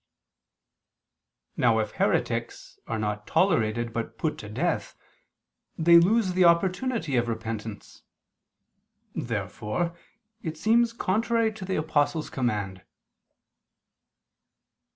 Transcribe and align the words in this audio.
Now 1.55 1.77
if 1.77 1.91
heretics 1.91 2.79
are 2.87 2.97
not 2.97 3.27
tolerated 3.27 3.93
but 3.93 4.17
put 4.17 4.39
to 4.39 4.49
death, 4.49 4.95
they 5.77 5.99
lose 5.99 6.33
the 6.33 6.43
opportunity 6.43 7.17
of 7.17 7.27
repentance. 7.27 8.01
Therefore 9.13 9.95
it 10.41 10.57
seems 10.57 10.91
contrary 10.91 11.53
to 11.53 11.65
the 11.65 11.75
Apostle's 11.75 12.31
command. 12.31 12.81